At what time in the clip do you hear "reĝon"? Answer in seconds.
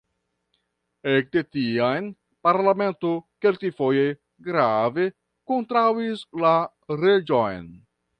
7.03-7.69